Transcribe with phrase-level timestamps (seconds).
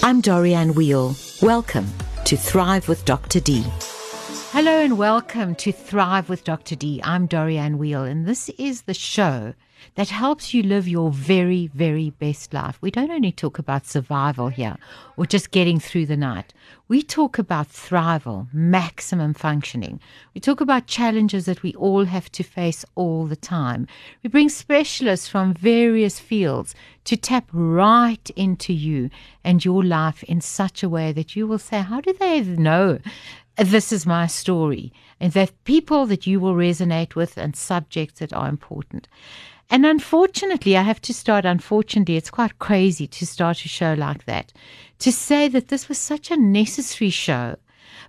[0.00, 1.16] I'm Dorianne Weil.
[1.42, 1.86] Welcome
[2.24, 3.40] to Thrive with Dr.
[3.40, 3.64] D.
[4.52, 6.76] Hello and welcome to Thrive with Dr.
[6.76, 7.00] D.
[7.02, 9.54] I'm Dorianne Weil, and this is the show
[9.94, 12.78] that helps you live your very, very best life.
[12.80, 14.76] We don't only talk about survival here
[15.16, 16.54] or just getting through the night.
[16.88, 20.00] We talk about thrival, maximum functioning.
[20.34, 23.86] We talk about challenges that we all have to face all the time.
[24.22, 26.74] We bring specialists from various fields
[27.04, 29.10] to tap right into you
[29.44, 32.98] and your life in such a way that you will say, How do they know?
[33.56, 34.92] This is my story.
[35.18, 39.08] And that people that you will resonate with and subjects that are important.
[39.70, 44.24] And unfortunately, I have to start, unfortunately, it's quite crazy to start a show like
[44.24, 44.52] that.
[45.00, 47.56] To say that this was such a necessary show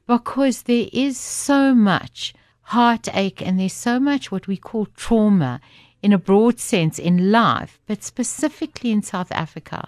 [0.08, 5.60] because there is so much heartache and there's so much what we call trauma
[6.02, 9.88] in a broad sense in life, but specifically in South Africa,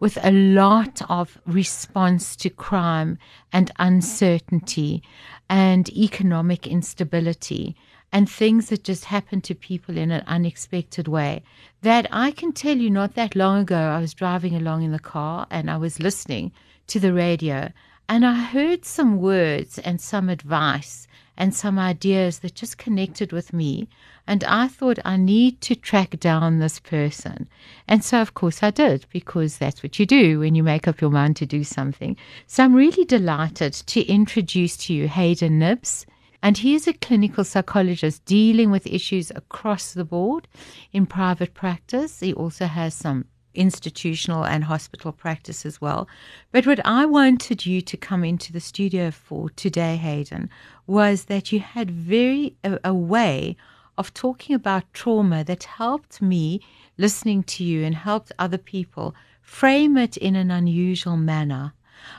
[0.00, 3.16] with a lot of response to crime
[3.52, 5.02] and uncertainty
[5.48, 7.76] and economic instability
[8.12, 11.42] and things that just happen to people in an unexpected way.
[11.80, 14.98] That I can tell you, not that long ago, I was driving along in the
[14.98, 16.52] car and I was listening
[16.88, 17.72] to the radio
[18.08, 23.52] and I heard some words and some advice and some ideas that just connected with
[23.52, 23.88] me.
[24.26, 27.48] And I thought, I need to track down this person.
[27.88, 31.00] And so, of course, I did, because that's what you do when you make up
[31.00, 32.16] your mind to do something.
[32.46, 36.04] So I'm really delighted to introduce to you Hayden Knibbs.
[36.42, 40.48] And he is a clinical psychologist dealing with issues across the board
[40.92, 42.20] in private practice.
[42.20, 46.08] He also has some institutional and hospital practice as well.
[46.50, 50.50] But what I wanted you to come into the studio for today, Hayden,
[50.86, 53.56] was that you had very a, a way
[53.98, 56.60] of talking about trauma that helped me
[56.96, 61.74] listening to you and helped other people frame it in an unusual manner.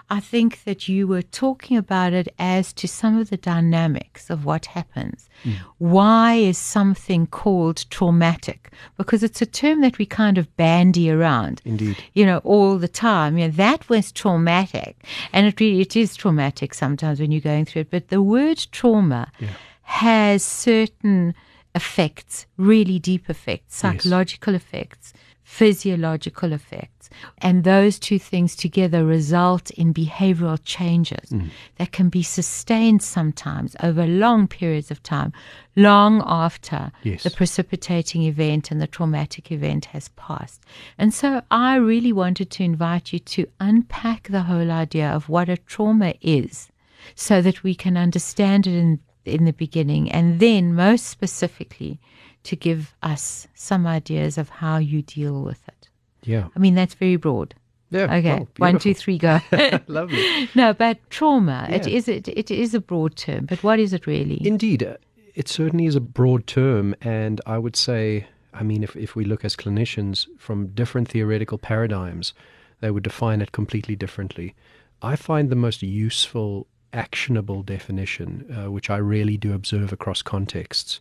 [0.09, 4.45] I think that you were talking about it as to some of the dynamics of
[4.45, 5.30] what happens.
[5.44, 5.56] Mm.
[5.78, 8.72] Why is something called traumatic?
[8.97, 11.62] Because it's a term that we kind of bandy around.
[11.66, 11.97] Indeed.
[12.13, 13.38] You know, all the time.
[13.38, 15.06] You know, that was traumatic.
[15.31, 17.91] And it really it is traumatic sometimes when you're going through it.
[17.91, 19.50] But the word trauma yeah.
[19.84, 21.34] has certain
[21.75, 24.62] effects, really deep effects, psychological yes.
[24.62, 25.13] effects
[25.44, 27.09] physiological effects.
[27.40, 31.50] And those two things together result in behavioral changes mm.
[31.78, 35.34] that can be sustained sometimes over long periods of time,
[35.76, 37.24] long after yes.
[37.24, 40.64] the precipitating event and the traumatic event has passed.
[40.98, 45.50] And so I really wanted to invite you to unpack the whole idea of what
[45.50, 46.72] a trauma is
[47.16, 52.00] so that we can understand it in, in the beginning and then, most specifically,
[52.44, 55.90] to give us some ideas of how you deal with it.
[56.24, 56.48] Yeah.
[56.56, 57.56] I mean, that's very broad.
[57.90, 58.14] Yeah.
[58.16, 58.48] Okay.
[58.58, 59.40] One, two, three, go.
[59.88, 60.50] Lovely.
[60.56, 61.76] No, but trauma, yeah.
[61.76, 64.46] it is it, it is a broad term, but what is it really?
[64.46, 64.84] Indeed.
[64.84, 64.98] Uh,
[65.36, 66.96] it certainly is a broad term.
[67.02, 71.58] And I would say, I mean, if, if we look as clinicians from different theoretical
[71.58, 72.34] paradigms,
[72.81, 74.56] they would define it completely differently.
[75.02, 81.00] I find the most useful, actionable definition, uh, which I really do observe across contexts,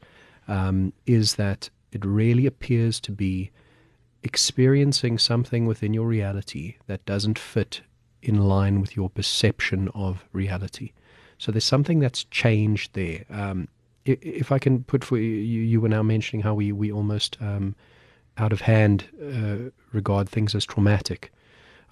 [0.48, 3.50] um, is that it really appears to be
[4.22, 7.82] experiencing something within your reality that doesn't fit
[8.22, 10.92] in line with your perception of reality.
[11.38, 13.24] So there's something that's changed there.
[13.30, 13.68] Um,
[14.04, 17.74] if I can put for you, you were now mentioning how we we almost um,
[18.38, 21.32] out of hand uh, regard things as traumatic.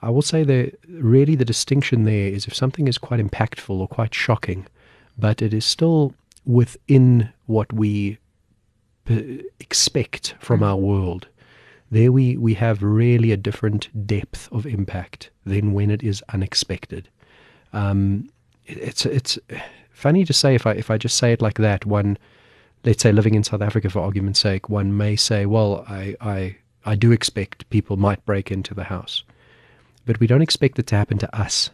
[0.02, 3.86] I will say that really the distinction there is if something is quite impactful or
[3.86, 4.66] quite shocking,
[5.18, 6.14] but it is still
[6.46, 8.18] within what we
[9.06, 11.28] expect from our world.
[11.90, 17.08] There we, we have really a different depth of impact than when it is unexpected.
[17.72, 18.30] Um,
[18.66, 19.38] it's it's
[19.90, 21.86] funny to say if I if I just say it like that.
[21.86, 22.16] One,
[22.84, 26.56] let's say living in South Africa for argument's sake, one may say, well, I I
[26.84, 29.24] I do expect people might break into the house,
[30.06, 31.70] but we don't expect it to happen to us.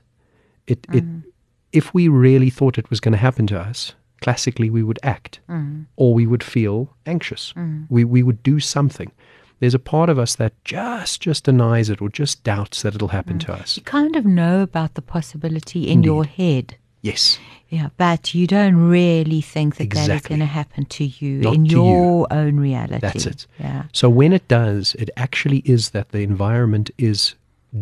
[0.67, 0.97] It mm.
[0.97, 1.33] it
[1.73, 5.41] if we really thought it was going to happen to us, classically we would act
[5.49, 5.87] mm.
[5.97, 7.53] or we would feel anxious.
[7.57, 7.87] Mm.
[7.89, 9.13] We, we would do something.
[9.61, 13.09] There's a part of us that just just denies it or just doubts that it'll
[13.09, 13.47] happen mm.
[13.47, 13.77] to us.
[13.77, 16.07] You kind of know about the possibility in Indeed.
[16.07, 16.77] your head.
[17.03, 17.39] Yes.
[17.69, 20.09] Yeah, but you don't really think that exactly.
[20.09, 22.37] that is going to happen to you Not in to your you.
[22.37, 22.99] own reality.
[23.01, 23.47] That's it.
[23.59, 23.85] Yeah.
[23.93, 27.35] So when it does, it actually is that the environment is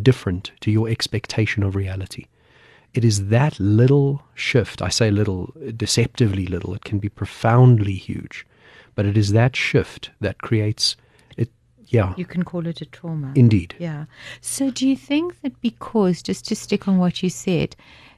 [0.02, 2.26] different to your expectation of reality.
[2.94, 8.46] It is that little shift, I say little, deceptively little, it can be profoundly huge,
[8.94, 10.96] but it is that shift that creates
[11.36, 11.50] it
[11.88, 13.32] Yeah, You can call it a trauma.
[13.34, 13.74] indeed.
[13.78, 14.04] Yeah.
[14.40, 17.74] So do you think that because, just to stick on what you said,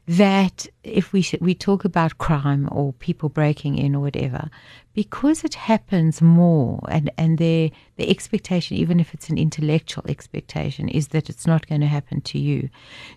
[0.09, 4.51] that if we we talk about crime or people breaking in or whatever,
[4.97, 10.89] because it happens more, and and the the expectation, even if it's an intellectual expectation,
[10.89, 12.71] is that it's not going to happen to you.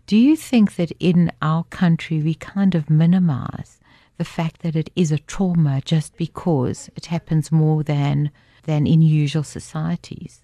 [0.05, 3.79] Do you think that in our country we kind of minimize
[4.17, 8.29] the fact that it is a trauma just because it happens more than
[8.63, 10.41] than in usual societies?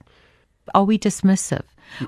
[0.74, 1.64] Are we dismissive?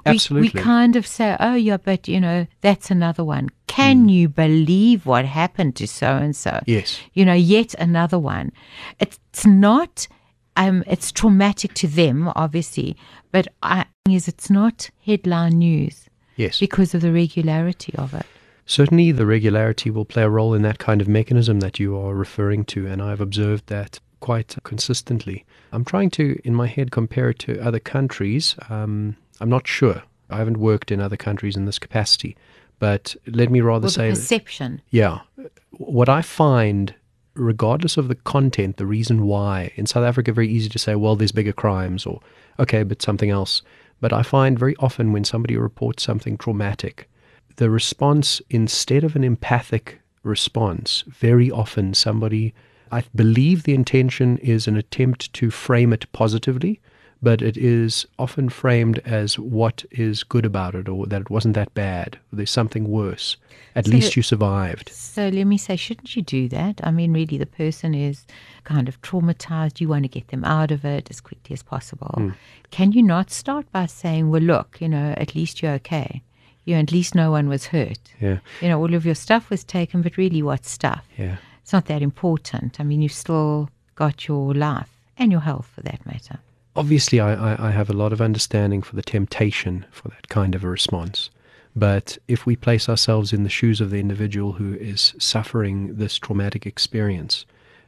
[0.06, 3.50] We- We, kind of say, oh, yeah, but you know, that's another one.
[3.68, 6.62] Can you believe what happened to so and so?
[6.66, 7.00] Yes.
[7.14, 8.52] You know, yet another one.
[9.00, 10.08] It's not,
[10.56, 12.98] um, it's traumatic to them, obviously,
[13.32, 16.60] but I is it's not headline news Yes.
[16.60, 18.26] because of the regularity of it.
[18.66, 22.16] Certainly, the regularity will play a role in that kind of mechanism that you are
[22.16, 25.46] referring to, and I've observed that quite consistently.
[25.72, 28.56] I'm trying to, in my head, compare it to other countries.
[28.70, 30.04] Um, I'm not sure.
[30.30, 32.36] I haven't worked in other countries in this capacity,
[32.80, 34.82] but let me rather Well, the say, perception.
[34.90, 35.20] yeah,
[35.72, 36.94] what I find,
[37.34, 41.16] regardless of the content, the reason why, in South Africa, very easy to say, well,
[41.16, 42.20] there's bigger crimes, or
[42.60, 43.62] okay, but something else.
[44.02, 47.10] But I find very often when somebody reports something traumatic,
[47.56, 52.54] the response, instead of an empathic response, very often somebody,
[52.92, 56.80] I believe the intention is an attempt to frame it positively,
[57.22, 61.56] but it is often framed as what is good about it or that it wasn't
[61.56, 62.20] that bad.
[62.32, 63.38] There's something worse.
[63.76, 64.90] At So least you survived.
[64.90, 66.80] So let me say, shouldn't you do that?
[66.84, 68.26] I mean, really, the person is
[68.64, 69.80] kind of traumatized.
[69.82, 72.12] You want to get them out of it as quickly as possible.
[72.16, 72.30] Hmm.
[72.72, 76.22] Can you not start by saying, well, look, you know, at least you're okay.
[76.66, 78.00] You know, at least no one was hurt.
[78.20, 81.04] Yeah, You know, all of your stuff was taken, but really, what stuff?
[81.18, 81.38] yeah.
[81.68, 82.80] It's not that important.
[82.80, 84.88] I mean, you've still got your life
[85.18, 86.40] and your health for that matter.
[86.78, 90.56] Obviously, I, I, I have a lot of understanding for the temptation for that kind
[90.56, 91.30] of a response.
[91.76, 96.18] But if we place ourselves in the shoes of the individual who is suffering this
[96.18, 97.46] traumatic experience,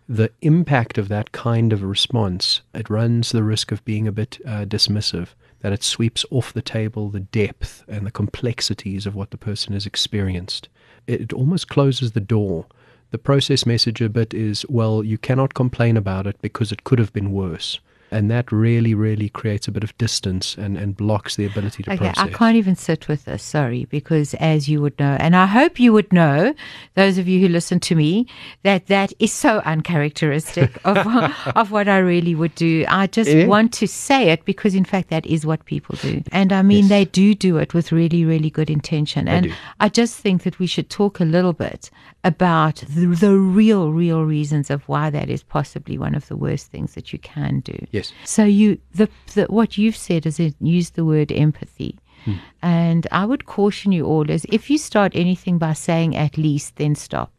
[0.09, 4.39] the impact of that kind of response, it runs the risk of being a bit
[4.45, 5.29] uh, dismissive,
[5.61, 9.71] that it sweeps off the table the depth and the complexities of what the person
[9.71, 10.67] has experienced.
[11.07, 12.65] It almost closes the door.
[13.11, 16.99] The process message a bit is, well, you cannot complain about it because it could
[16.99, 17.79] have been worse.
[18.11, 21.91] And that really, really creates a bit of distance and, and blocks the ability to
[21.91, 22.17] Okay, process.
[22.25, 25.79] I can't even sit with this, sorry, because as you would know, and I hope
[25.79, 26.53] you would know,
[26.95, 28.25] those of you who listen to me,
[28.63, 30.97] that that is so uncharacteristic of,
[31.55, 32.85] of what I really would do.
[32.87, 33.45] I just Eh?
[33.45, 36.23] want to say it because, in fact, that is what people do.
[36.31, 36.89] And I mean, Yes.
[36.89, 39.27] they do do it with really, really good intention.
[39.27, 39.53] and do.
[39.79, 41.89] I just think that we should talk a little bit
[42.23, 46.67] about the, the real, real reasons of why that is possibly one of the worst
[46.67, 47.77] things that you can do.
[47.99, 48.13] Yes.
[48.25, 51.97] So you the, the what you've said is it use the word empathy.
[52.25, 52.33] Hmm.
[52.61, 56.75] And I would caution you all is if you start anything by saying at least,
[56.75, 57.31] then stop.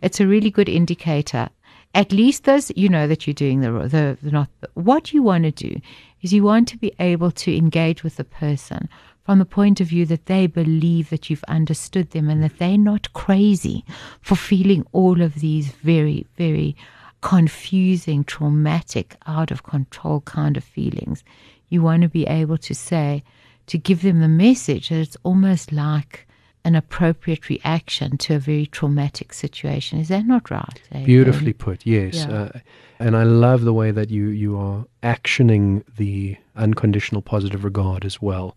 [0.00, 1.48] It's a really good indicator.
[1.94, 4.48] At least those you know that you're doing the the, the not.
[4.74, 5.80] What you want to do
[6.22, 8.88] is you want to be able to engage with the person
[9.24, 12.78] from the point of view that they believe that you've understood them and that they're
[12.78, 13.84] not crazy
[14.20, 16.76] for feeling all of these very very
[17.22, 21.24] confusing, traumatic, out of control kind of feelings.
[21.70, 23.22] You want to be able to say,
[23.68, 26.26] to give them the message that it's almost like
[26.64, 29.98] an appropriate reaction to a very traumatic situation.
[29.98, 30.80] Is that not right?
[31.04, 32.14] Beautifully put, yes.
[32.14, 32.32] Yeah.
[32.32, 32.58] Uh,
[32.98, 38.22] and I love the way that you, you are actioning the unconditional positive regard as
[38.22, 38.56] well,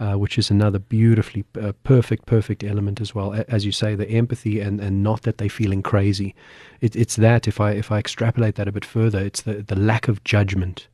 [0.00, 3.32] uh, which is another beautifully uh, perfect, perfect element as well.
[3.32, 6.34] A- As you say, the empathy and, and not that they're feeling crazy.
[6.80, 9.76] It, it's that, if I, if I extrapolate that a bit further, it's the, the
[9.76, 10.88] lack of judgment.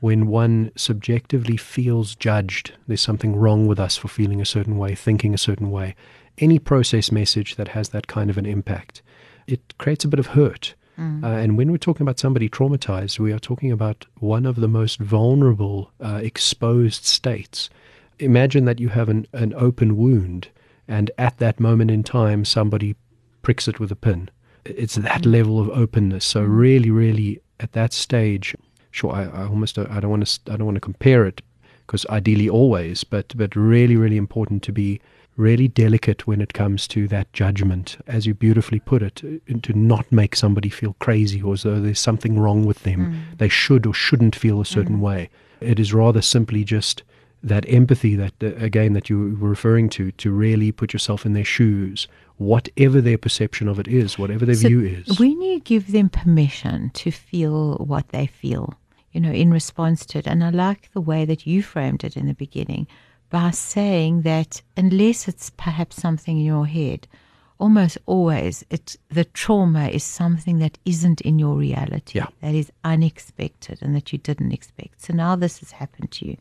[0.00, 4.94] When one subjectively feels judged, there's something wrong with us for feeling a certain way,
[4.94, 5.96] thinking a certain way.
[6.38, 9.02] Any process message that has that kind of an impact,
[9.46, 10.74] it creates a bit of hurt.
[10.96, 14.68] Uh, and when we're talking about somebody traumatized, we are talking about one of the
[14.68, 17.68] most vulnerable, uh, exposed states.
[18.18, 20.48] Imagine that you have an, an open wound,
[20.86, 22.96] and at that moment in time, somebody
[23.42, 24.30] pricks it with a pin.
[24.64, 25.30] It's that mm-hmm.
[25.30, 26.24] level of openness.
[26.24, 26.56] So mm-hmm.
[26.56, 28.56] really, really, at that stage,
[28.90, 31.42] sure, I, I almost don't, I don't want to I don't want to compare it
[31.86, 35.00] because ideally always, but but really, really important to be
[35.36, 39.72] really delicate when it comes to that judgment, as you beautifully put it, uh, to
[39.72, 43.12] not make somebody feel crazy or as though there's something wrong with them.
[43.32, 43.38] Mm.
[43.38, 45.02] They should or shouldn't feel a certain mm-hmm.
[45.02, 45.30] way.
[45.60, 47.02] It is rather simply just
[47.44, 51.34] that empathy that uh, again that you were referring to to really put yourself in
[51.34, 55.60] their shoes whatever their perception of it is whatever their So view is When you
[55.60, 58.74] give them permission to feel what they feel,
[59.12, 60.26] you know, in response to it.
[60.26, 62.86] And I like the way that you framed it in the beginning
[63.30, 67.06] by saying that unless it's perhaps something in your head,
[67.58, 72.26] almost always it the trauma is something that isn't in your reality Yeah.
[72.40, 76.36] that is unexpected and that you didn't expect so now this has happened to you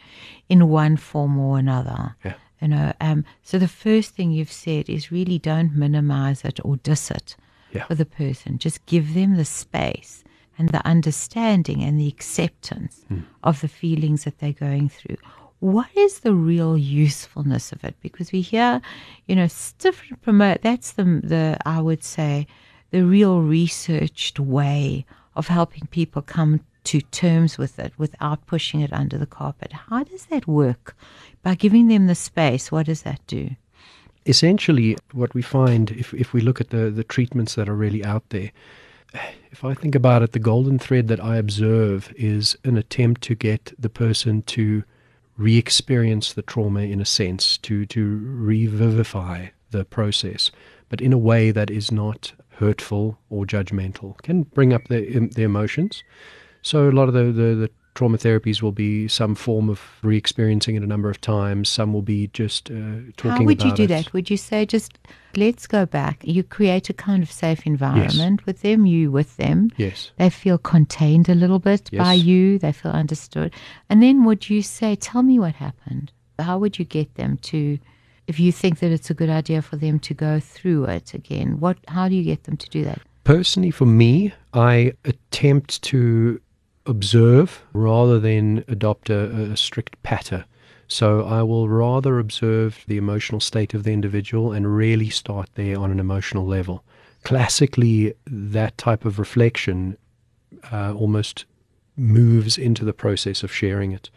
[0.50, 2.34] in one form or another Yeah.
[2.62, 6.78] you know um, so the first thing you've said is really don't minimize it or
[6.78, 7.36] diss it
[7.72, 7.86] Yeah.
[7.86, 10.24] for the person just give them the space
[10.58, 13.06] and the understanding and the acceptance
[13.44, 15.18] of the feelings that they're going through
[15.64, 17.96] what is the real usefulness of it?
[18.02, 18.82] Because we hear,
[19.28, 20.62] you know, s- different promote.
[20.62, 22.48] That's the the I would say
[22.92, 25.06] the real researched way
[25.36, 29.72] of helping people come to terms with it without pushing it under the carpet.
[29.90, 30.96] How does that work?
[31.44, 33.52] By giving them the space, what does that do?
[34.26, 38.06] essentially what we find if, if we look at the, the treatments that are really
[38.06, 38.52] out there
[39.52, 43.36] if i think about it the golden thread that i observe is an attempt to
[43.36, 44.82] get the person to
[45.38, 50.52] re-experience the trauma in a sense to to revivify the process
[50.94, 54.16] but in a way that is not hurtful or judgmental.
[54.22, 56.04] Can bring up the, the emotions.
[56.62, 60.76] So a lot of the, the, the trauma therapies will be some form of re-experiencing
[60.76, 61.70] it a number of times.
[61.70, 63.88] Some will be just uh, talking How would you do it.
[63.88, 64.14] that?
[64.14, 64.98] Would you say just
[65.36, 66.22] let's go back?
[66.24, 69.70] You create a kind of safe environment with them, you with them.
[69.78, 70.12] Yes.
[70.18, 72.58] They feel contained a little bit by you.
[72.58, 73.54] They feel understood.
[73.90, 76.12] And then would you say, tell me what happened?
[76.40, 77.78] How would you get them to,
[78.26, 81.60] if you think that it's a good idea for them to go through it again?
[81.60, 81.78] What?
[81.88, 83.00] How do you get them to do that?
[83.24, 86.42] Personally, for me, I attempt to
[86.86, 90.46] observe rather than adopt a, a strict patter.
[90.88, 95.80] So I will rather observe the emotional state of the individual and really start there
[95.80, 96.84] on an emotional level.
[97.24, 99.98] Classically, that type of reflection
[100.72, 101.46] uh, almost
[101.96, 104.10] moves into the process of sharing it.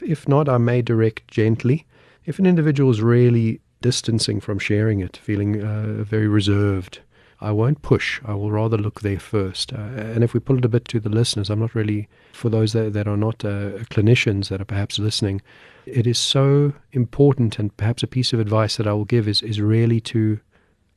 [0.00, 1.86] If not, I may direct gently.
[2.24, 7.00] If an individual is really distancing from sharing it, feeling uh, very reserved,
[7.42, 8.20] I won't push.
[8.24, 9.72] I will rather look there first.
[9.72, 12.48] Uh, and if we pull it a bit to the listeners, I'm not really, for
[12.48, 15.42] those that, that are not uh, clinicians that are perhaps listening,
[15.84, 19.42] it is so important, and perhaps a piece of advice that I will give is,
[19.42, 20.38] is really to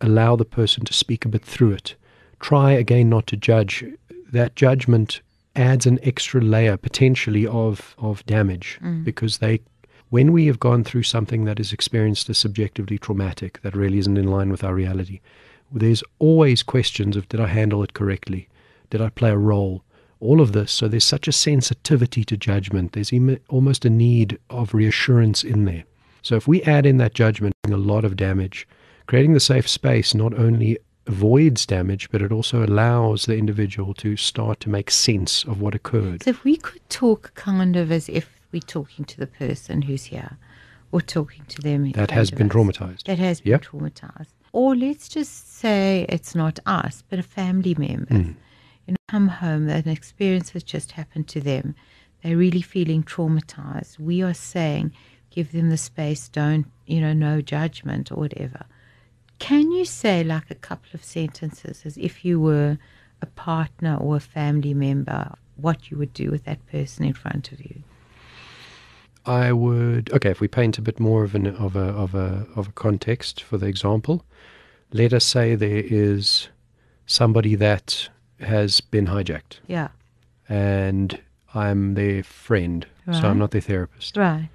[0.01, 1.95] allow the person to speak a bit through it.
[2.39, 3.83] Try again not to judge.
[4.31, 5.21] That judgment
[5.55, 9.61] adds an extra layer potentially of, of damage because they
[10.09, 14.17] when we have gone through something that is experienced as subjectively traumatic that really isn't
[14.17, 15.19] in line with our reality,
[15.71, 18.47] there's always questions of did I handle it correctly?
[18.89, 19.83] Did I play a role?
[20.19, 20.71] All of this.
[20.71, 22.93] So there's such a sensitivity to judgment.
[22.93, 25.83] There's em- almost a need of reassurance in there.
[26.21, 28.67] So if we add in that judgment, a lot of damage,
[29.07, 34.15] creating the safe space not only avoids damage, but it also allows the individual to
[34.17, 36.23] start to make sense of what occurred.
[36.23, 40.05] So if we could talk kind of as if we're talking to the person who's
[40.05, 40.37] here,
[40.91, 42.53] or talking to them That has been us.
[42.55, 43.03] traumatized.
[43.03, 43.65] that has been Yep.
[43.65, 44.27] traumatized.
[44.55, 48.15] Or let's just say it's not us, but a family member.
[48.15, 48.31] Hmm.
[48.87, 51.75] You know, come home, an experience has just happened to them.
[52.23, 53.99] They're really feeling traumatized.
[53.99, 54.93] We are saying,
[55.29, 58.65] give them the space, don't, you know, no judgment or whatever.
[59.39, 62.77] Can you say like a couple of sentences as if you were
[63.21, 67.51] a partner or a family member, what you would do with that person in front
[67.51, 67.83] of you?
[69.25, 72.47] I would okay if we paint a bit more of an of a of a
[72.55, 74.23] of a context for the example.
[74.91, 76.49] Let us say there is
[77.05, 79.89] somebody that has been hijacked, Yeah,
[80.49, 81.19] and
[81.53, 84.49] I'm their friend, so I'm not their therapist, right,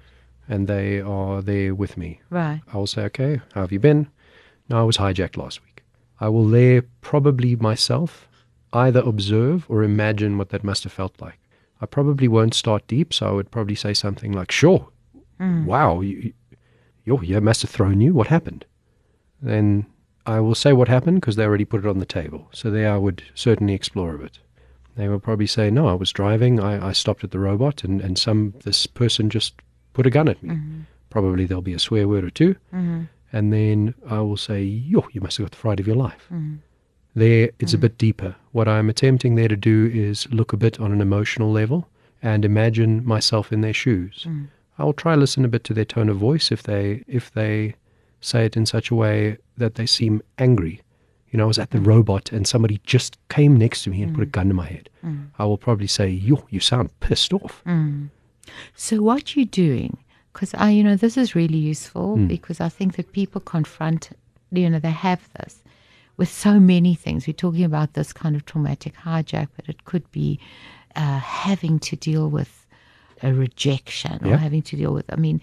[0.47, 2.21] and they are there with me.
[2.29, 2.61] right.
[2.73, 4.07] I will say, okay, how have you been?
[4.69, 5.83] No, I was hijacked last week.
[6.19, 8.27] I will there probably myself
[8.73, 11.39] either observe or imagine what that must have felt like.
[11.81, 14.87] I probably won't start deep, so I would probably say something like, sure,
[15.39, 15.65] mm.
[15.65, 16.33] wow, you,
[17.05, 18.13] you, you must have thrown you.
[18.13, 18.65] What happened?
[19.41, 19.87] Then
[20.25, 22.47] I will say what happened because they already put it on the table.
[22.53, 24.39] So there I would certainly explore a bit.
[24.95, 26.59] They will probably say, no, I was driving.
[26.59, 29.53] I, I stopped at the robot and, and some this person just
[29.93, 30.49] put a gun at me.
[30.49, 30.79] Mm-hmm.
[31.09, 33.03] Probably there'll be a swear word or 2 mm-hmm.
[33.33, 36.25] And then I will say, yo, you must have got the fright of your life.
[36.25, 36.55] Mm-hmm.
[37.15, 38.35] There, it's a bit deeper.
[38.51, 41.87] What I'm attempting there to do is look a bit on an emotional level
[42.21, 44.25] and imagine myself in their shoes.
[44.27, 44.47] Mm.
[44.77, 47.75] I'll try listen a bit to their tone of voice if they if they
[48.21, 50.81] say it in such a way that they seem angry.
[51.31, 54.13] You know, I was at the robot and somebody just came next to me and
[54.13, 54.89] put a gun to my head.
[55.39, 57.63] I will probably say, "Yo, you sound pissed off."
[58.75, 59.97] So what you're doing,
[60.33, 62.27] because I, you know, this is really useful Hmm.
[62.27, 64.09] because I think that people confront,
[64.51, 65.63] you know, they have this
[66.17, 67.27] with so many things.
[67.27, 70.39] We're talking about this kind of traumatic hijack, but it could be
[70.95, 72.67] uh, having to deal with
[73.23, 74.37] a rejection or Yeah.
[74.37, 75.39] having to deal with, I mean,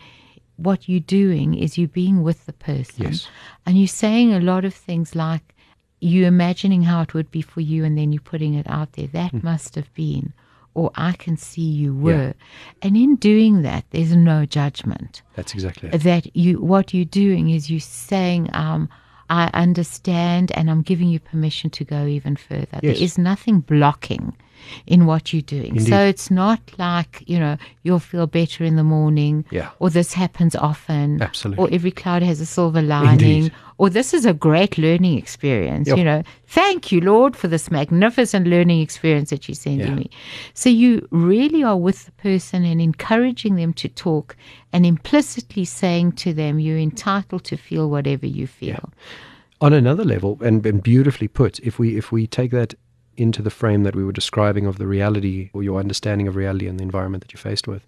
[0.59, 3.07] what you're doing is you're being with the person.
[3.07, 3.29] Yes.
[3.65, 5.55] And you're saying a lot of things like
[6.00, 9.07] you imagining how it would be for you and then you're putting it out there.
[9.09, 9.41] That Hmm.
[9.43, 10.33] must have been,
[10.75, 12.35] or I can see you were.
[12.83, 16.03] And in doing that, there's no judgment That's exactly it.
[16.03, 18.88] that you what you're doing is you're saying um
[19.31, 22.79] I understand and I'm giving you permission to go even further.
[22.83, 22.97] Yes.
[22.97, 24.35] There is nothing blocking
[24.87, 25.77] in what you're doing.
[25.77, 25.88] Indeed.
[25.88, 29.71] So it's not like, you know, you'll feel better in the morning Yeah.
[29.79, 31.65] or this happens often Absolutely.
[31.65, 33.53] or every cloud has a silver lining Indeed.
[33.79, 35.99] or this is a great learning experience, Yep.
[35.99, 36.23] you know.
[36.47, 39.95] Thank you, Lord, for this magnificent learning experience that you're sending Yeah.
[39.95, 40.11] me.
[40.55, 44.37] So you really are with the person and encouraging them to talk
[44.73, 48.91] and implicitly saying to them, you're entitled to feel whatever you feel.
[49.61, 52.75] on another level and, and beautifully put if we if we take that
[53.18, 56.66] into the frame that we were describing of the reality or your understanding of reality
[56.66, 57.84] and the environment that you're faced with.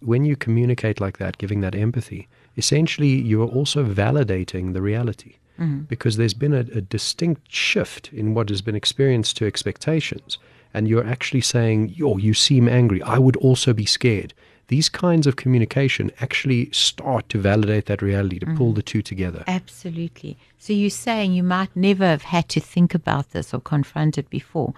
[0.00, 5.36] When you communicate like that giving that empathy essentially you are also validating the reality.
[5.58, 5.82] Mm-hmm.
[5.82, 10.38] Because there's been a, a distinct shift in what has been experienced to expectations
[10.74, 13.02] and you're actually saying oh you seem angry.
[13.02, 14.34] I would also be scared
[14.68, 18.74] these kinds of communication actually start to validate that reality to pull mm-hmm.
[18.74, 20.36] the two together Absolutely.
[20.58, 24.30] So you're saying you might never have had to think about this or confront it
[24.30, 24.74] before,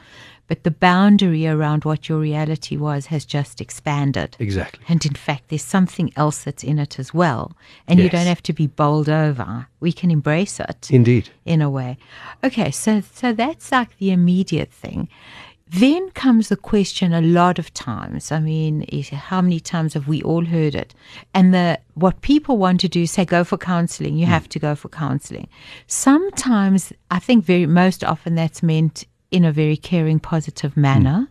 [0.46, 4.36] but the boundary around what your reality was has just expanded.
[4.38, 7.52] exactly And in fact, there's something else that's in it as well.
[7.86, 9.66] And you don't have to be bowled over.
[9.80, 11.98] We can embrace it indeed in a way.
[12.42, 15.08] Okay, so so that's like the immediate thing.
[15.66, 18.30] Then comes the question a lot of times.
[18.30, 20.94] I mean, how many times have we all heard it?
[21.32, 24.16] And the what people want to do is say, go for counseling.
[24.16, 24.32] You hmm.
[24.32, 25.48] have to go for counseling.
[25.86, 31.28] Sometimes, I think very most often that's meant in a very caring, positive manner.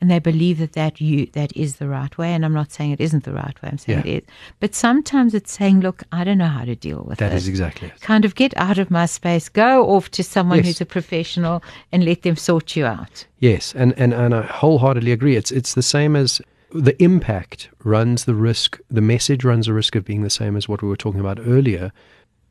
[0.00, 2.90] And they believe that that you that is the right way, and I'm not saying
[2.92, 3.68] it isn't the right way.
[3.70, 4.12] I'm saying Yeah.
[4.12, 7.30] it is, but sometimes it's saying, "Look, I don't know how to deal with That
[7.30, 8.00] this is exactly it.
[8.00, 10.66] kind of get out of my space, go off to someone Yes.
[10.66, 11.62] who's a professional
[11.92, 13.26] and let them sort you out.
[13.40, 15.36] Yes, and, and, and I wholeheartedly agree.
[15.36, 16.40] It's it's the same as
[16.72, 18.78] the impact runs the risk.
[18.90, 21.38] The message runs the risk of being the same as what we were talking about
[21.40, 21.92] earlier.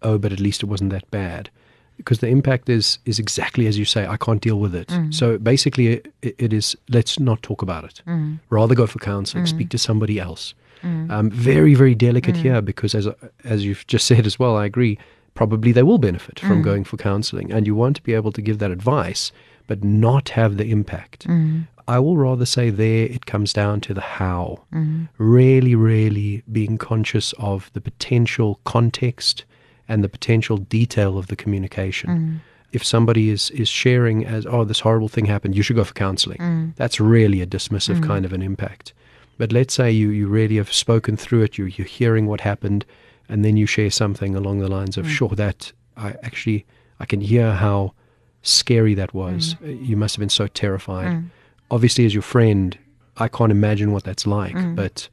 [0.01, 1.49] Oh, but at least it wasn't that bad,
[2.03, 4.05] because the impact is is exactly as you say.
[4.05, 4.89] I can't deal with it.
[4.89, 5.13] Mm.
[5.13, 8.01] So basically, it, it is let's not talk about it.
[8.05, 8.39] Mm.
[8.49, 9.45] Rather go for counseling.
[9.45, 9.49] Mm.
[9.49, 10.53] Speak to somebody else.
[10.85, 13.07] Um, very very delicate here because as
[13.45, 14.97] as you've just said as well, I agree.
[15.33, 18.41] Probably they will benefit from going for counseling, and you want to be able to
[18.41, 19.31] give that advice,
[19.65, 21.25] but not have the impact.
[21.87, 24.63] I will rather say there it comes down to the how.
[25.17, 29.43] Really, really being conscious of the potential context
[29.93, 32.09] and the potential detail of the communication.
[32.09, 32.39] Mm.
[32.71, 35.93] If somebody is, is sharing as, oh, this horrible thing happened, you should go for
[35.93, 36.75] counseling, mm.
[36.75, 38.07] that's really a dismissive mm.
[38.07, 38.93] kind of an impact.
[39.37, 42.85] But let's say you, you really have spoken through it, you, you're hearing what happened,
[43.29, 46.65] and then you share something along the lines of, sure, that I actually,
[46.99, 47.93] I can hear how
[48.41, 49.55] scary that was.
[49.63, 51.23] Uh, You must have been so terrified.
[51.69, 52.77] Obviously, as your friend,
[53.17, 55.09] I can't imagine what that's like, but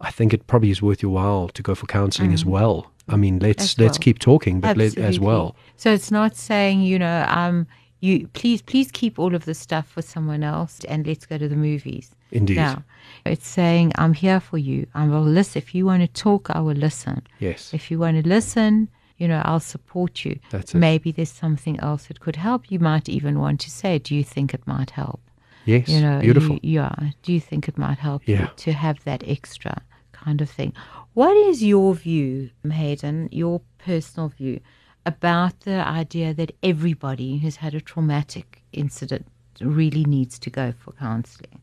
[0.00, 2.92] I think it probably is worth your while to go for counseling as well.
[3.08, 5.56] I mean, let's As let's keep talking, but let, as well.
[5.76, 7.66] So it's not saying, you know, um,
[8.00, 11.48] you please please keep all of this stuff for someone else and let's go to
[11.48, 12.10] the movies.
[12.32, 12.56] Indeed.
[12.56, 12.82] No.
[13.24, 14.86] It's saying, I'm here for you.
[14.94, 15.58] I will listen.
[15.58, 17.22] If you want to talk, I will listen.
[17.38, 17.72] Yes.
[17.72, 20.38] If you want to listen, you know, I'll support you.
[20.50, 20.78] That's it.
[20.78, 22.70] Maybe there's something else that could help.
[22.70, 25.20] You might even want to say, Do you think it might help?
[25.66, 25.88] Yes.
[25.88, 26.54] you know Beautiful.
[26.62, 28.48] you- yeah do you think it might help Yeah.
[28.64, 29.74] to have that extra
[30.12, 30.72] kind of thing
[31.14, 34.60] what is your view hayden your personal view
[35.04, 39.26] about the idea that everybody who's had a traumatic incident
[39.60, 41.60] really needs to go for counseling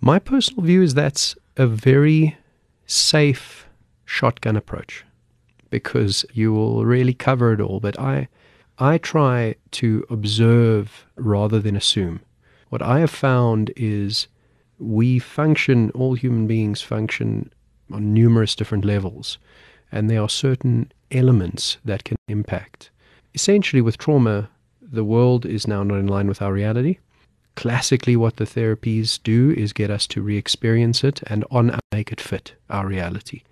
[0.00, 2.36] My personal view is that's a very
[2.86, 3.66] safe
[4.04, 5.04] shotgun approach
[5.70, 7.80] because you will really cover it all.
[7.80, 8.28] But I,
[8.78, 12.20] I try to observe rather than assume.
[12.68, 14.28] What I have found is
[14.78, 17.50] we function, all human beings function
[17.90, 19.38] on numerous different levels,
[19.90, 22.90] and there are certain elements that can impact.
[23.34, 24.50] Essentially, with trauma,
[24.80, 26.98] the world is now not in line with our reality
[27.58, 32.20] classically what the therapies do is get us to re-experience it and on make it
[32.20, 33.42] fit our reality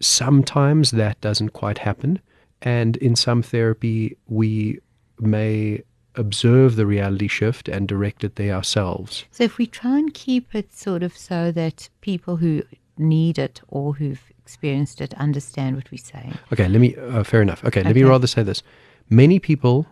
[0.00, 2.18] sometimes that doesn't quite happen
[2.62, 4.78] and in some therapy we
[5.20, 5.82] may
[6.16, 10.54] observe the reality shift and direct it there ourselves so if we try and keep
[10.54, 12.62] it sort of so that people who
[12.98, 17.40] need it or who've experienced it understand what we're saying okay let me uh, fair
[17.42, 18.62] enough okay, let me rather say this
[19.08, 19.86] many people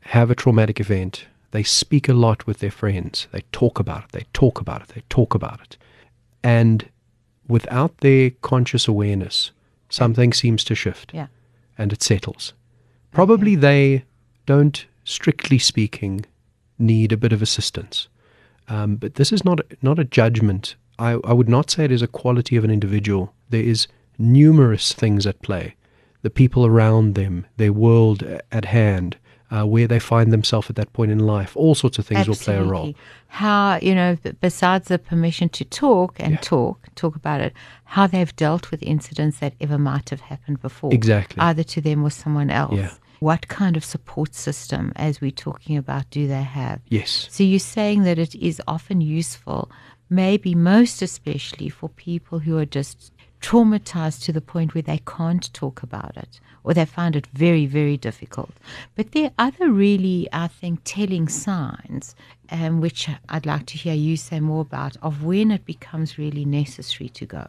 [0.00, 3.28] have a traumatic event They speak a lot with their friends.
[3.30, 4.10] They talk about it.
[4.12, 4.88] They talk about it.
[4.94, 5.78] They talk about it.
[6.42, 6.88] And
[7.46, 9.52] without their conscious awareness,
[9.88, 11.28] something seems to shift Yeah.
[11.78, 12.54] and it settles.
[13.12, 14.02] Probably they
[14.46, 16.24] don't, strictly speaking,
[16.78, 18.08] need a bit of assistance.
[18.68, 20.76] Um, but this is not not a judgment.
[20.98, 23.34] I, I would not say it is a quality of an individual.
[23.50, 23.86] There is
[24.18, 25.74] numerous things at play.
[26.22, 29.18] The people around them, their world at hand,
[29.50, 31.56] uh, where they find themselves at that point in life.
[31.56, 32.94] All sorts of things will play a role.
[33.28, 36.40] How, you know, besides the permission to talk and Yeah.
[36.40, 37.52] talk, talk about it,
[37.84, 40.94] how they've dealt with incidents that ever might have happened before.
[40.94, 41.40] Exactly.
[41.40, 42.74] Either to them or someone else.
[42.74, 42.90] Yeah.
[43.20, 46.80] What kind of support system, as we're talking about, do they have?
[46.88, 47.28] Yes.
[47.30, 49.70] So you're saying that it is often useful,
[50.10, 55.52] maybe most especially for people who are just traumatized to the point where they can't
[55.52, 58.50] talk about it or they find it very, very difficult.
[58.94, 62.14] But there are other really, I think, telling signs,
[62.50, 66.46] um, which I'd like to hear you say more about, of when it becomes really
[66.46, 67.46] necessary to go.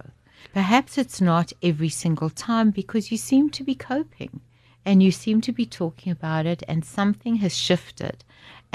[0.53, 4.41] Perhaps it's not every single time because you seem to be coping
[4.85, 8.23] and you seem to be talking about it and something has shifted.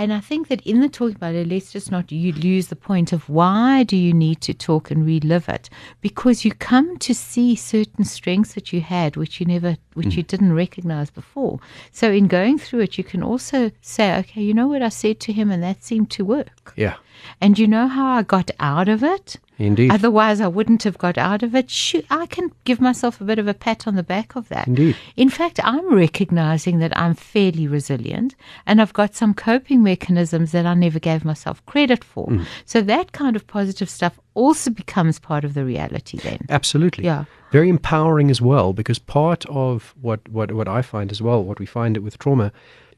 [0.00, 2.76] And I think that in the talking about it, let's just not you lose the
[2.76, 5.68] point of why do you need to talk and relive it?
[6.00, 10.24] Because you come to see certain strengths that you had which you never which you
[10.24, 10.26] mm.
[10.26, 11.60] didn't recognize before.
[11.92, 15.20] So in going through it you can also say, Okay, you know what I said
[15.20, 16.72] to him and that seemed to work.
[16.76, 16.96] Yeah.
[17.40, 19.36] And you know how I got out of it?
[19.60, 19.92] Indeed.
[19.92, 21.70] Otherwise, I wouldn't have got out of it.
[21.70, 24.66] Shoot, I can give myself a bit of a pat on the back of that.
[24.66, 24.96] Indeed.
[25.16, 28.34] In fact, I'm recognizing that I'm fairly resilient
[28.66, 32.26] and I've got some coping mechanisms that I never gave myself credit for.
[32.28, 32.46] Mm.
[32.64, 36.46] So that kind of positive stuff also becomes part of the reality then.
[36.48, 37.04] Absolutely.
[37.04, 37.24] Yeah.
[37.52, 41.58] Very empowering as well, because part of what, what, what I find as well, what
[41.58, 42.52] we find it with trauma,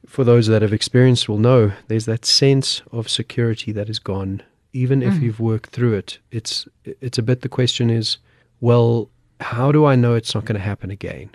[0.07, 4.43] for those that have experienced will know, there's that sense of security that is gone.
[4.73, 5.23] Even if mm.
[5.23, 8.19] you've worked through it, it's it's a bit the question is,
[8.61, 11.31] well, how do I know it's not going to happen again?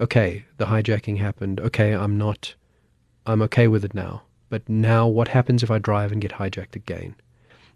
[0.00, 1.60] Okay, the hijacking happened.
[1.60, 2.54] Okay, I'm not
[3.26, 4.22] I'm okay with it now.
[4.48, 7.14] But now what happens if I drive and get hijacked again?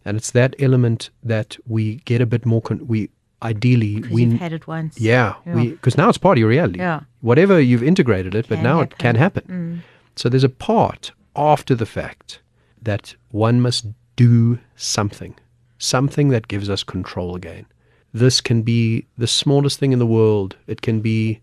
[0.05, 3.11] And it's that element that we get a bit more con- we
[3.43, 5.01] ideally we you've had it once.
[5.01, 5.55] yeah, Yeah.
[5.55, 6.79] we because now it's part of your reality.
[6.79, 7.01] Yeah.
[7.21, 9.43] Whatever you've integrated it, but now it can happen.
[9.43, 9.83] happen.
[10.17, 12.41] So there's a part after the fact
[12.83, 13.87] that one must
[14.19, 15.35] do something,
[15.79, 17.65] something that gives us control again.
[18.13, 20.57] This can be the smallest thing in the world.
[20.67, 21.41] It can be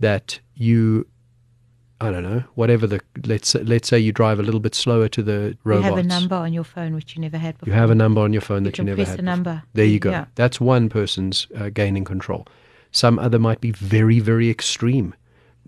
[0.00, 1.06] that you,
[2.00, 5.22] I don't know, whatever the let's let's say you drive a little bit slower to
[5.22, 5.84] the robots.
[5.86, 7.72] You have a number on your phone which you never had before.
[7.72, 9.20] You have a number on your phone You that you, never press had.
[9.20, 9.34] a before.
[9.36, 9.62] number.
[9.74, 10.10] There you go.
[10.10, 10.24] Yeah.
[10.34, 12.46] That's one person's uh, gaining control.
[12.92, 15.14] Some other might be very, very extreme.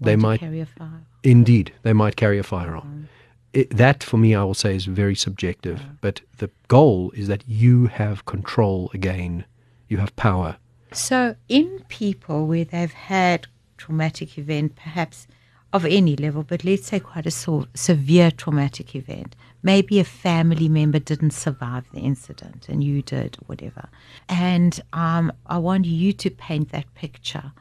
[0.00, 1.00] They Want to might, carry a file.
[1.22, 3.08] indeed, they might carry a firearm.
[3.52, 5.80] It, that, for me, I will say is very subjective.
[6.00, 9.44] But the goal is that you have control again.
[9.88, 10.56] You have power.
[10.92, 15.26] So, in people where they've had traumatic event, perhaps
[15.72, 20.68] of any level, but let's say quite a so- severe traumatic event, maybe a family
[20.68, 23.88] member didn't survive the incident and you did, whatever.
[24.28, 27.52] And um, I want you to paint that picture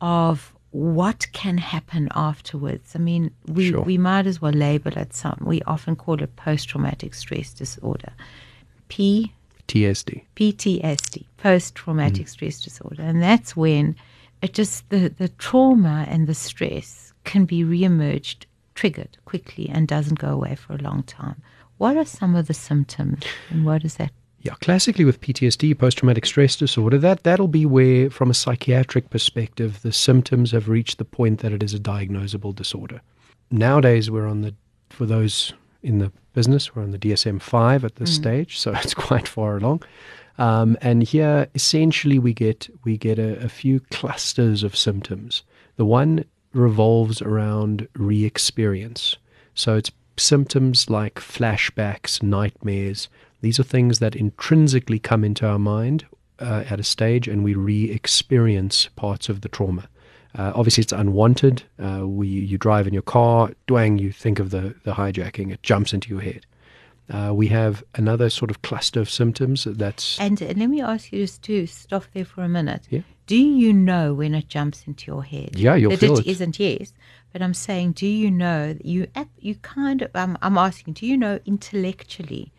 [0.00, 2.92] of what can happen afterwards.
[2.94, 3.82] I mean, we, Sure.
[3.82, 5.38] we might as well label it some.
[5.40, 8.12] We often call it post traumatic stress disorder.
[8.88, 9.32] P
[9.68, 10.22] TSD.
[10.36, 12.28] PTSD, post traumatic mm.
[12.28, 13.02] stress disorder.
[13.02, 13.96] And that's when
[14.42, 20.18] it just, the, the trauma and the stress can be reemerged, triggered quickly, and doesn't
[20.18, 21.40] go away for a long time.
[21.78, 24.10] What are some of the symptoms and what is that?
[24.42, 29.08] Yeah, classically with PTSD, post traumatic stress disorder, that, that'll be where, from a psychiatric
[29.08, 33.00] perspective, the symptoms have reached the point that it is a diagnosable disorder.
[33.52, 34.52] Nowadays, we're on the,
[34.90, 35.52] for those
[35.84, 39.56] in the business, we're on the DSM 5 at this stage, so it's quite far
[39.56, 39.84] along.
[40.38, 45.44] Um, and here, essentially, we get, we get a, a few clusters of symptoms.
[45.76, 49.16] The one revolves around re experience.
[49.54, 53.08] So it's symptoms like flashbacks, nightmares.
[53.42, 56.06] These are things that intrinsically come into our mind
[56.38, 59.88] uh, at a stage and we re experience parts of the trauma.
[60.34, 61.62] Uh, obviously, it's unwanted.
[61.78, 65.62] Uh, we, you drive in your car, dwang, you think of the, the hijacking, it
[65.62, 66.46] jumps into your head.
[67.12, 70.18] Uh, we have another sort of cluster of symptoms that's.
[70.18, 72.86] And let me ask you just to stop there for a minute.
[72.88, 73.02] Yeah.
[73.26, 75.58] Do you know when it jumps into your head?
[75.58, 76.30] Yeah, you'll that feel it it.
[76.30, 76.94] isn't yes,
[77.32, 81.06] but I'm saying, do you know that you you kind of um, I'm asking, do
[81.06, 82.52] you know intellectually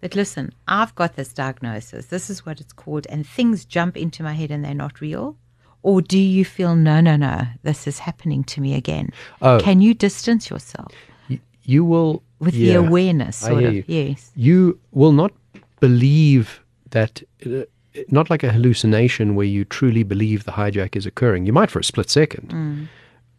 [0.00, 4.22] that listen, I've got this diagnosis, this is what it's called, and things jump into
[4.22, 5.36] my head and they're not real?
[5.82, 9.10] Or do you feel no, no, no, this is happening to me again?
[9.40, 9.58] Oh.
[9.60, 10.92] Can you distance yourself?
[11.30, 13.74] y- you will with the awareness, sort of.
[13.74, 13.84] you.
[13.86, 14.30] Yes.
[14.34, 15.32] you will not
[15.80, 17.62] believe that, uh,
[18.08, 21.46] not like a hallucination where you truly believe the hijack is occurring.
[21.46, 22.88] You might for a split second.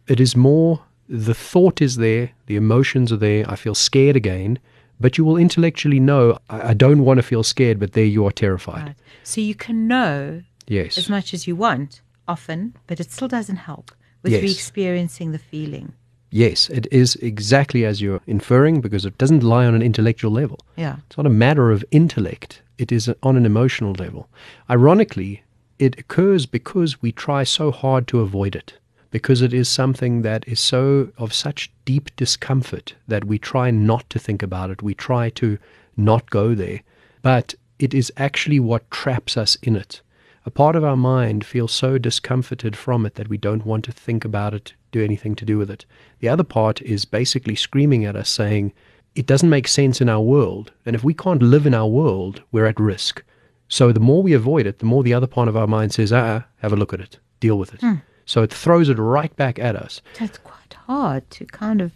[0.08, 3.44] It is more the thought is there, the emotions are there.
[3.48, 4.58] I feel scared again,
[5.00, 8.26] but you will intellectually know I, I don't want to feel scared, but there you
[8.26, 8.86] are terrified.
[8.86, 8.96] Right.
[9.22, 10.98] So you can know Yes.
[10.98, 14.42] as much as you want often, but it still doesn't help with Yes.
[14.42, 15.92] re-experiencing the feeling.
[16.30, 20.58] Yes, it is exactly as you're inferring because it doesn't lie on an intellectual level.
[20.76, 20.96] Yeah.
[21.06, 24.28] It's not a matter of intellect, it is on an emotional level.
[24.68, 25.42] Ironically,
[25.78, 28.74] it occurs because we try so hard to avoid it,
[29.10, 34.08] because it is something that is so of such deep discomfort that we try not
[34.10, 35.58] to think about it, we try to
[35.96, 36.80] not go there.
[37.22, 40.00] But it is actually what traps us in it.
[40.46, 43.92] A part of our mind feels so discomforted from it that we don't want to
[43.92, 45.84] think about it, do anything to do with it.
[46.20, 48.72] The other part is basically screaming at us saying,
[49.14, 50.72] it doesn't make sense in our world.
[50.86, 53.22] And if we can't live in our world, we're at risk.
[53.68, 56.12] So the more we avoid it, the more the other part of our mind says,
[56.12, 57.82] ah, have a look at it, deal with it.
[58.28, 60.02] So it throws it right back at us.
[60.12, 61.92] So it's quite hard to kind of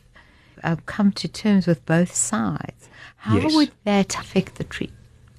[0.64, 2.88] uh, come to terms with both sides.
[3.16, 3.54] How Yes.
[3.54, 4.92] would that affect the treat?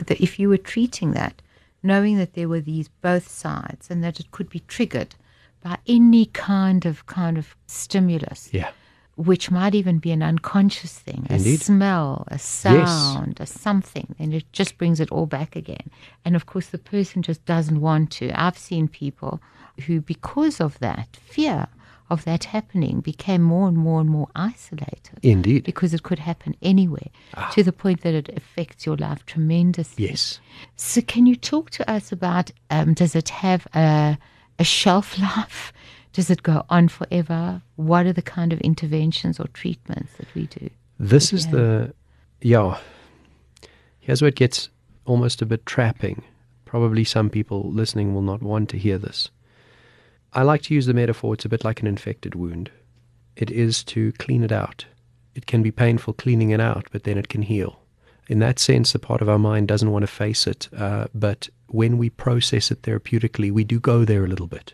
[0.06, 1.42] The, if you were treating that,
[1.82, 5.16] knowing that there were these both sides and that it could be triggered
[5.64, 8.70] by any kind of kind of stimulus, Yeah.
[9.16, 11.62] Which might even be an unconscious thing, Indeed.
[11.62, 15.92] a smell, a sound, a something, and it just brings it all back again.
[16.26, 18.32] And of course, the person just doesn't want to.
[18.34, 19.40] I've seen people
[19.86, 21.68] who, because of that fear
[22.10, 25.64] of that happening, became more and more and more isolated Indeed.
[25.64, 27.08] because it could happen anywhere
[27.52, 30.10] to the point that it affects your life tremendously.
[30.10, 30.40] Yes.
[30.76, 34.18] So, can you talk to us about um, does it have a,
[34.60, 35.72] a shelf life?
[36.14, 37.62] Does it go on forever?
[37.76, 40.70] What are the kind of interventions or treatments that we do?
[41.00, 41.94] This is the,
[42.42, 42.78] yeah.
[44.00, 44.70] Here's where it gets
[45.06, 46.24] almost a bit trapping.
[46.66, 49.32] Probably some people listening will not want to hear this.
[50.34, 52.72] I like to use the metaphor it's a bit like an infected wound.
[53.36, 54.86] It is to clean it out.
[55.36, 57.80] It can be painful cleaning it out, but then it can heal.
[58.28, 61.50] In that sense, the part of our mind doesn't want to face it, uh, but
[61.68, 64.74] when we process it therapeutically, we do go there a little bit.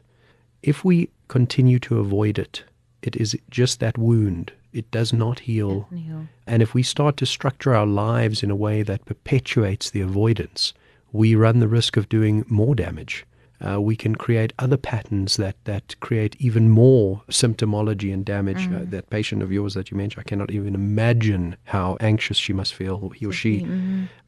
[0.61, 2.63] If we continue to avoid it,
[3.01, 4.51] it is just that wound.
[4.73, 5.87] It does not heal.
[5.91, 6.27] Heal.
[6.45, 10.73] And if we start to structure our lives in a way that perpetuates the avoidance,
[11.11, 13.25] we run the risk of doing more damage.
[13.61, 18.67] Uh, we can create other patterns that, that create even more symptomology and damage.
[18.67, 22.53] Uh, that patient of yours that you mentioned, I cannot even imagine how anxious she
[22.53, 23.65] must feel, he or she,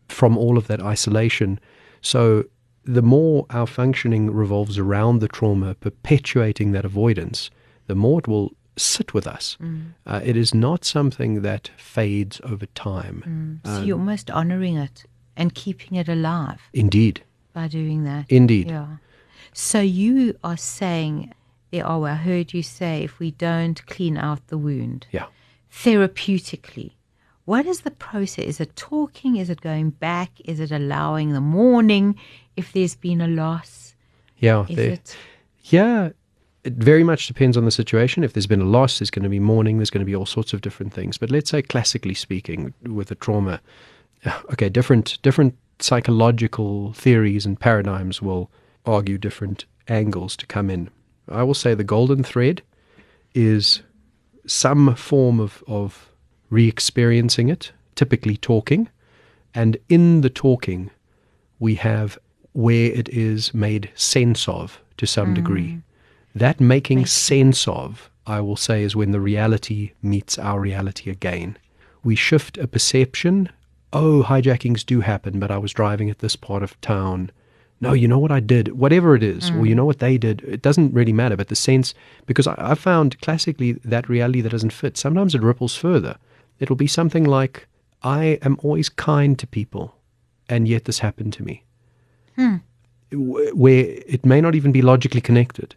[0.09, 1.59] from all of that isolation.
[2.01, 2.45] So
[2.83, 7.49] the more our functioning revolves around the trauma, perpetuating that avoidance,
[7.87, 9.57] the more it will sit with us.
[9.61, 9.93] Mm.
[10.05, 13.61] Uh, it is not something that fades over time.
[13.63, 13.69] Mm.
[13.69, 17.23] So um, you're almost honoring it and keeping it alive Indeed.
[17.53, 18.25] by doing that.
[18.29, 18.69] Indeed.
[18.69, 18.87] Yeah.
[19.53, 21.33] So you are saying
[21.71, 25.25] there are, I heard you say, if we don't clean out the wound Yeah.
[25.71, 26.93] therapeutically,
[27.45, 28.45] what is the process?
[28.45, 29.37] Is it talking?
[29.37, 30.31] Is it going back?
[30.45, 32.15] Is it allowing the mourning
[32.55, 33.95] if there's been a loss?
[34.37, 34.65] Yeah.
[34.69, 35.17] Is there- it?
[35.63, 36.09] Yeah,
[36.63, 38.23] it very much depends on the situation.
[38.23, 40.25] If there's been a loss, there's going to be mourning, there's going to be all
[40.25, 41.17] sorts of different things.
[41.17, 43.61] But let's say classically speaking, with a trauma,
[44.51, 48.51] okay, different different psychological theories and paradigms will
[48.85, 50.89] argue different angles to come in.
[51.29, 52.61] I will say the golden thread
[53.33, 53.81] is
[54.45, 56.10] some form of, of
[56.51, 58.87] re-experiencing it, typically talking,
[59.55, 60.91] and in the talking
[61.59, 62.19] we have
[62.53, 65.35] where it is made sense of to some mm.
[65.35, 65.81] degree.
[66.35, 71.57] That making sense of, I will say, is when the reality meets our reality again.
[72.03, 73.49] We shift a perception.
[73.93, 77.31] Oh, hijackings do happen, but I was driving at this part of town.
[77.79, 78.77] No, you know what I did?
[78.77, 79.77] Whatever it is, or you mm.
[79.77, 81.35] know what they did, it doesn't really matter.
[81.35, 81.93] But the sense,
[82.25, 86.17] because I, I found classically that reality that doesn't fit, sometimes it ripples further.
[86.61, 87.67] It'll be something like,
[88.03, 89.95] I am always kind to people,
[90.47, 91.63] and yet this happened to me
[93.11, 95.75] wh- where it may not even be logically connected.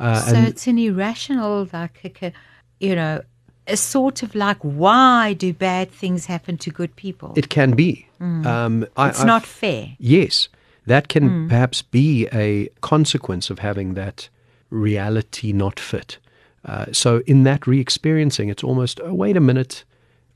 [0.00, 2.32] Uh, so it's an irrational, like, a
[2.80, 3.20] you know,
[3.68, 7.32] a sort of like, why do bad things happen to good people?
[7.36, 8.08] it can be.
[8.20, 9.96] Um, I, it's I've- not fair.
[9.98, 10.48] Yes,
[10.86, 14.28] that can perhaps be a consequence of having that
[14.70, 16.18] reality not fit.
[16.64, 19.84] Uh, so, in that re experiencing, it's almost, oh, wait a minute,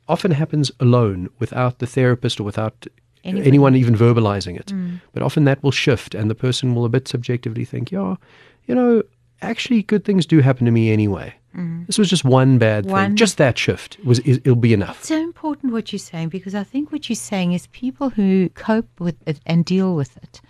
[0.09, 2.87] often happens alone without the therapist or without
[3.25, 3.49] Anybody.
[3.49, 4.73] anyone even verbalizing it.
[5.13, 8.17] But often that will shift, and the person will a bit subjectively think, yeah,
[8.67, 9.03] you know,
[9.43, 11.35] actually, good things do happen to me anyway.
[11.87, 12.91] This was just one bad Mm.
[12.91, 13.17] One- thing.
[13.17, 14.99] Just that shift was is, it'll be enough.
[14.99, 18.51] It's so important what you're saying because I think what you're saying is people who
[18.51, 20.43] cope with it and deal with it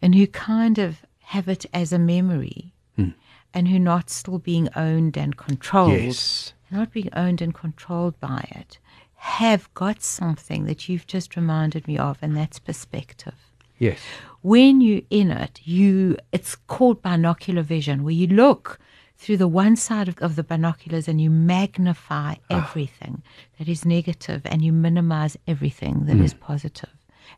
[0.00, 3.10] and who kind of have it as a memory Hmm.
[3.52, 6.54] and who not still being owned and controlled, Yes.
[6.70, 8.78] not being owned and controlled by it,
[9.16, 13.34] have got something that you've just reminded me of, and that's perspective.
[13.78, 13.98] Yes.
[14.42, 18.78] when you're in it, you it's called binocular vision, where you look
[19.18, 22.56] through the one side of, of the binoculars and you magnify ah.
[22.56, 23.22] everything
[23.58, 26.24] that is negative and you minimize everything that mm.
[26.24, 26.90] is positive.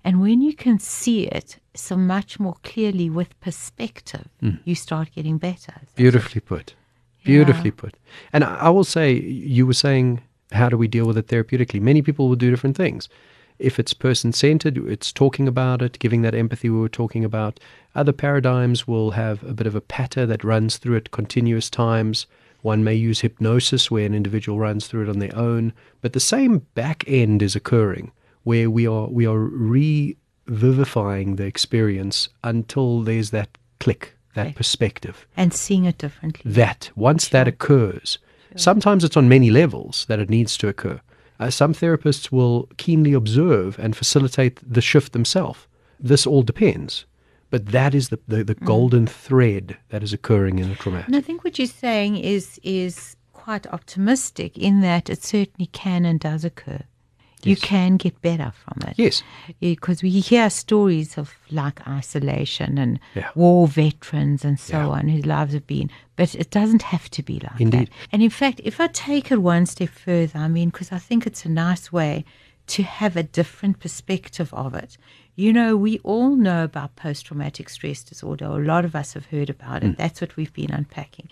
[0.05, 4.61] And when you can see it so much more clearly with perspective, mm.
[4.65, 5.75] you start getting better.
[5.95, 6.75] Beautifully put.
[7.25, 7.95] Beautifully put.
[8.33, 10.21] And I I will say, you were saying,
[10.53, 11.81] how do we deal with it therapeutically?
[11.81, 13.09] Many people will do different things.
[13.59, 17.59] If it's person centered, it's talking about it, giving that empathy we were talking about.
[17.95, 22.27] Other paradigms will have a bit of a patter that runs through it continuous times.
[22.63, 26.21] One may use hypnosis where an individual runs through it on their own, but the
[26.21, 28.13] same back end is occurring
[28.45, 35.53] where we are we are revivifying the experience until there's that click, that perspective And
[35.53, 36.51] seeing it differently.
[36.51, 38.19] that once that occurs
[38.57, 41.01] sometimes it's on many levels that it needs to occur.
[41.41, 45.67] Uh, some therapists will keenly observe and facilitate the shift themselves.
[46.01, 47.07] This all depends.
[47.51, 51.07] But that is the, the, the golden thread that is occurring in a traumatic.
[51.07, 56.05] And I think what you're saying is is quite optimistic in that it certainly can
[56.05, 56.83] and does occur.
[57.45, 58.95] You can get better from it.
[58.99, 59.23] yes
[59.61, 63.31] Because we hear stories of like isolation and Yeah.
[63.35, 64.89] war veterans and so Yeah.
[64.89, 67.89] on whose lives have been, but it doesn't have to be like Indeed.
[67.89, 67.91] that.
[68.13, 71.27] And in fact, if I take it one step further, I mean, because I think
[71.27, 72.25] it's a nice way
[72.69, 74.99] to have a different perspective of it.
[75.37, 78.47] You know, we all know about post traumatic stress disorder.
[78.47, 79.91] A lot of us have heard about it.
[79.91, 79.95] Hmm.
[79.97, 81.29] That's what we've been unpacking.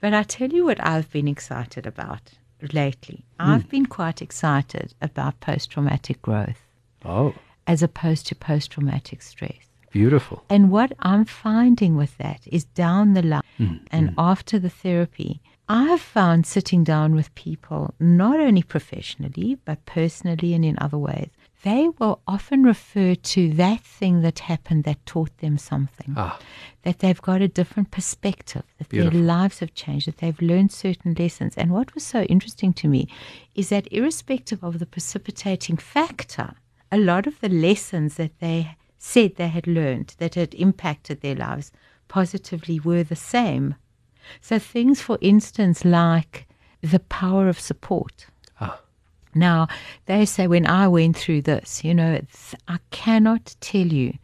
[0.00, 2.32] But I tell you what I've been excited about
[2.72, 3.24] lately.
[3.40, 3.50] Hmm.
[3.50, 6.62] I've been quite excited about post traumatic growth
[7.04, 7.34] oh
[7.66, 9.68] as opposed to post traumatic stress.
[9.90, 14.68] beautiful And what I'm finding with that is down the line Mm, and after the
[14.68, 20.98] therapy, I've found sitting down with people, not only professionally, but personally and in other
[20.98, 21.30] ways,
[21.62, 26.14] they will often refer to that thing that happened that taught them something.
[26.16, 26.38] ah
[26.82, 29.18] That they've got a different perspective, that Beautiful.
[29.18, 31.56] their lives have changed, that they've learned certain lessons.
[31.56, 33.08] And what was so interesting to me
[33.54, 36.54] is that, irrespective of the precipitating factor,
[36.92, 41.34] a lot of the lessons that they said they had learned that had impacted their
[41.34, 41.72] lives
[42.08, 43.74] positively were the same.
[44.40, 46.46] So, things, for instance, like
[46.80, 48.26] the power of support.
[49.36, 49.68] Now,
[50.06, 52.20] they say when I went through this, you know,
[52.66, 54.14] I cannot tell you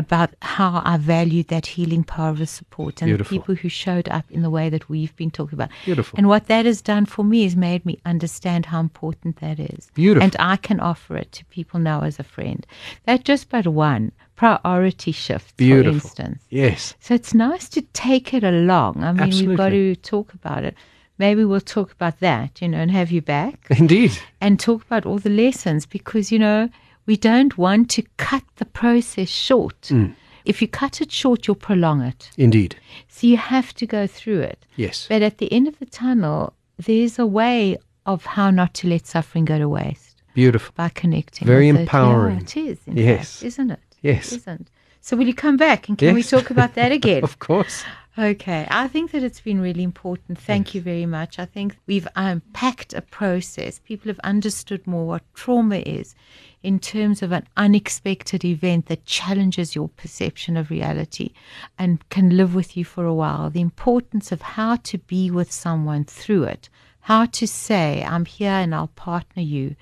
[0.00, 3.36] about how I valued that healing power of support and Beautiful.
[3.36, 5.68] the people who showed up in the way that we've been talking about.
[5.84, 6.16] Beautiful.
[6.16, 9.90] And what that has done for me is made me understand how important that is.
[9.94, 10.24] Beautiful.
[10.24, 12.66] And I can offer it to people now as a friend.
[13.04, 16.42] That just but one priority shift, beautiful for instance.
[16.48, 19.04] yes So it's nice to take it along.
[19.04, 20.74] I mean, we've got to talk about it.
[21.20, 25.04] Maybe we'll talk about that, you know, and have you back indeed and talk about
[25.08, 26.68] all the lessons because, you know,
[27.06, 29.80] we don't want to cut the process short.
[29.90, 30.14] Mm.
[30.44, 32.30] If you cut it short, you'll prolong it.
[32.38, 32.72] indeed
[33.08, 34.58] So you have to go through it.
[34.76, 36.54] yes But at the end of the tunnel,
[36.86, 41.46] there's a way of how not to let suffering go to waste beautiful by connecting.
[41.46, 41.82] Very with it.
[41.82, 42.36] empowering.
[42.38, 43.34] Yeah, it is, Yes.
[43.34, 43.80] fact, isn't it?
[44.00, 44.32] Yes.
[44.32, 44.66] Isn't.
[45.02, 47.22] So will you come back and can we talk about that again?
[47.24, 47.84] of course
[48.20, 50.38] Okay, I think that it's been really important.
[50.38, 51.38] Thank you very much.
[51.38, 53.78] I think we've unpacked a process.
[53.78, 56.14] People have understood more what trauma is
[56.62, 61.32] in terms of an unexpected event that challenges your perception of reality
[61.78, 63.48] and can live with you for a while.
[63.48, 66.68] The importance of how to be with someone through it,
[67.00, 69.76] how to say, I'm here and I'll partner you.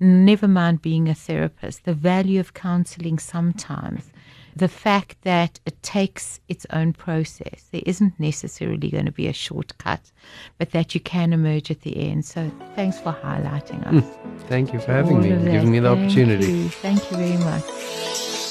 [0.00, 4.10] Never mind being a therapist, the value of counseling sometimes
[4.56, 7.68] the fact that it takes its own process.
[7.72, 10.12] There isn't necessarily going to be a shortcut,
[10.58, 12.24] but that you can emerge at the end.
[12.24, 14.04] So thanks for highlighting us.
[14.04, 14.36] Hmm.
[14.46, 16.68] thank you for having All me and giving me the Thank opportunity you.
[16.68, 17.64] Thank you very much.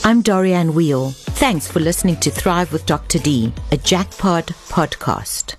[0.05, 1.11] I'm Dorianne Weil.
[1.11, 3.19] Thanks for listening to Thrive with Dr.
[3.19, 5.55] D, a Jackpot podcast.